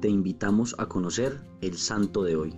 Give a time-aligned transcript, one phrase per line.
[0.00, 2.56] te invitamos a conocer el santo de hoy.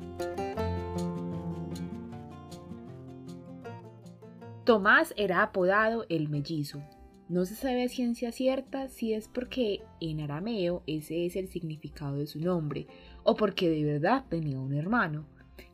[4.64, 6.80] Tomás era apodado el mellizo.
[7.28, 12.16] No se sabe a ciencia cierta si es porque en arameo ese es el significado
[12.16, 12.86] de su nombre
[13.24, 15.26] o porque de verdad tenía un hermano.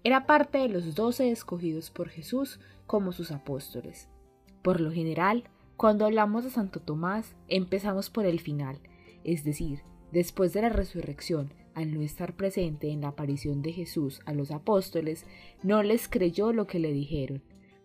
[0.04, 4.08] Era parte de los doce escogidos por Jesús como sus apóstoles.
[4.62, 5.44] Por lo general,
[5.76, 8.80] cuando hablamos de Santo Tomás, empezamos por el final,
[9.22, 9.82] es decir,
[10.12, 14.50] después de la resurrección, al no estar presente en la aparición de Jesús a los
[14.50, 15.24] apóstoles,
[15.62, 17.42] no les creyó lo que le dijeron.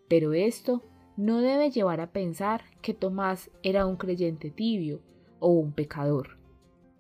[0.07, 0.83] Pero esto
[1.15, 5.01] no debe llevar a pensar que Tomás era un creyente tibio
[5.39, 6.37] o un pecador.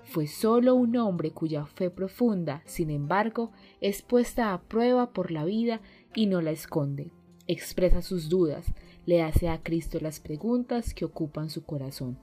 [0.03, 3.51] Fue solo un hombre cuya fe profunda, sin embargo,
[3.81, 5.81] es puesta a prueba por la vida
[6.13, 7.11] y no la esconde.
[7.47, 8.73] Expresa sus dudas,
[9.05, 12.19] le hace a Cristo las preguntas que ocupan su corazón.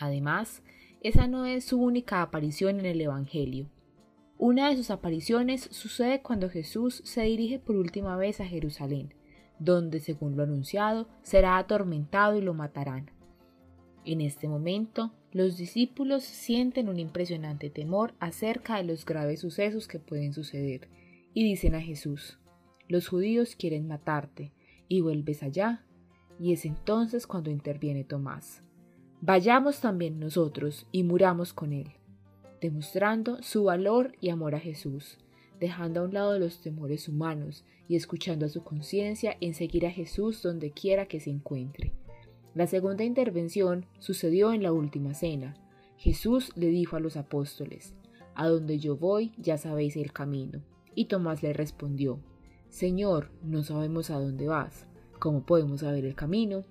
[0.00, 0.62] Además,
[1.02, 3.68] esa no es su única aparición en el Evangelio.
[4.38, 9.14] Una de sus apariciones sucede cuando Jesús se dirige por última vez a Jerusalén,
[9.58, 13.10] donde, según lo anunciado, será atormentado y lo matarán.
[14.04, 19.98] En este momento, los discípulos sienten un impresionante temor acerca de los graves sucesos que
[19.98, 20.88] pueden suceder,
[21.34, 22.38] y dicen a Jesús,
[22.88, 24.52] los judíos quieren matarte,
[24.88, 25.84] y vuelves allá.
[26.38, 28.62] Y es entonces cuando interviene Tomás.
[29.24, 31.92] Vayamos también nosotros y muramos con él,
[32.60, 35.16] demostrando su valor y amor a Jesús,
[35.60, 39.92] dejando a un lado los temores humanos y escuchando a su conciencia en seguir a
[39.92, 41.92] Jesús donde quiera que se encuentre.
[42.56, 45.54] La segunda intervención sucedió en la última cena.
[45.98, 47.94] Jesús le dijo a los apóstoles,
[48.34, 50.64] A donde yo voy ya sabéis el camino.
[50.96, 52.18] Y Tomás le respondió,
[52.70, 54.84] Señor, no sabemos a dónde vas.
[55.20, 56.64] ¿Cómo podemos saber el camino?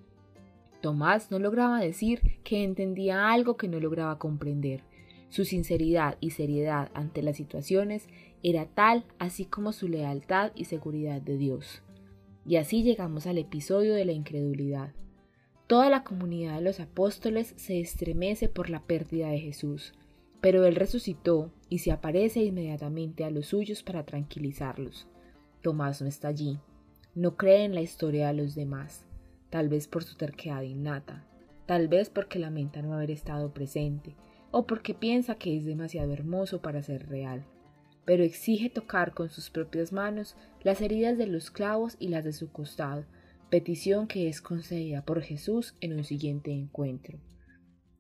[0.82, 4.84] Tomás no lograba decir que entendía algo que no lograba comprender.
[5.30, 8.08] Su sinceridad y seriedad ante las situaciones
[8.44, 11.84] era tal así como su lealtad y seguridad de Dios.
[12.46, 14.94] Y así llegamos al episodio de la incredulidad.
[15.68, 19.94] Toda la comunidad de los apóstoles se estremece por la pérdida de Jesús,
[20.42, 25.08] pero Él resucitó y se aparece inmediatamente a los suyos para tranquilizarlos.
[25.62, 26.60] Tomás no está allí.
[27.14, 29.06] No cree en la historia de los demás,
[29.52, 31.24] tal vez por su terquedad innata,
[31.68, 34.16] tal vez porque lamenta no haber estado presente,
[34.50, 37.46] o porque piensa que es demasiado hermoso para ser real.
[38.06, 42.34] Pero exige tocar con sus propias manos las heridas de los clavos y las de
[42.34, 43.06] su costado,
[43.50, 47.20] petición que es concedida por Jesús en un siguiente encuentro.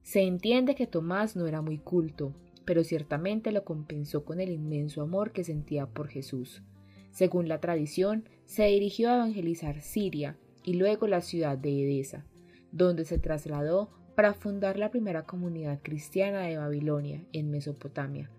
[0.01, 2.33] Se entiende que Tomás no era muy culto,
[2.65, 6.63] pero ciertamente lo compensó con el inmenso amor que sentía por Jesús.
[7.11, 12.25] Según la tradición, se dirigió a evangelizar Siria y luego la ciudad de Edesa,
[12.71, 18.29] donde se trasladó para fundar la primera comunidad cristiana de Babilonia, en Mesopotamia,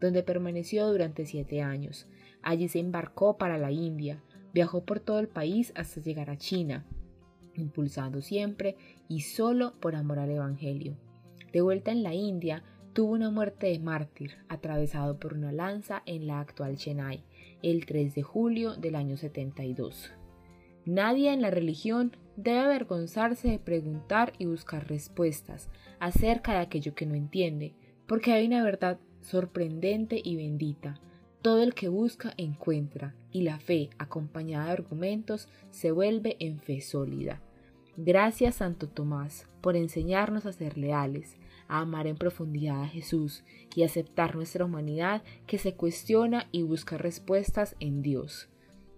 [0.00, 2.06] donde permaneció durante siete años.
[2.42, 4.22] Allí se embarcó para la India,
[4.52, 6.84] viajó por todo el país hasta llegar a China,
[7.54, 8.76] impulsando siempre
[9.08, 10.96] y solo por amor al Evangelio.
[11.52, 16.26] De vuelta en la India, tuvo una muerte de mártir, atravesado por una lanza en
[16.26, 17.24] la actual Chennai,
[17.62, 20.12] el 3 de julio del año 72.
[20.84, 25.68] Nadie en la religión debe avergonzarse de preguntar y buscar respuestas
[26.00, 27.74] acerca de aquello que no entiende,
[28.06, 31.00] porque hay una verdad sorprendente y bendita.
[31.40, 36.80] Todo el que busca encuentra, y la fe, acompañada de argumentos, se vuelve en fe
[36.80, 37.40] sólida.
[37.96, 41.36] Gracias Santo Tomás por enseñarnos a ser leales,
[41.68, 43.44] a amar en profundidad a Jesús
[43.74, 48.48] y aceptar nuestra humanidad que se cuestiona y busca respuestas en Dios.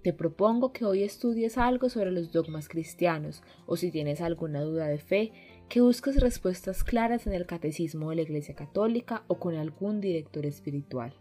[0.05, 4.87] Te propongo que hoy estudies algo sobre los dogmas cristianos o si tienes alguna duda
[4.87, 5.33] de fe,
[5.71, 10.45] que busques respuestas claras en el catecismo de la Iglesia Católica o con algún director
[10.45, 11.15] espiritual.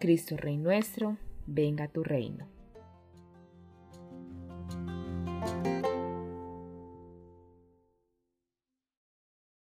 [0.00, 2.48] Cristo Rey nuestro, venga tu reino.